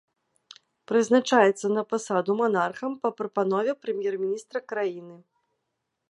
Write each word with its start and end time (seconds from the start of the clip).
Прызначаецца 0.91 1.67
на 1.75 1.83
пасаду 1.91 2.31
манархам 2.41 2.91
па 3.03 3.09
прапанове 3.19 3.71
прэм'ер-міністра 3.83 4.59
краіны. 4.73 5.17